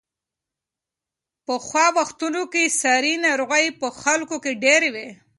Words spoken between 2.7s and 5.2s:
ساري ناروغۍ په خلکو کې ډېرې وې.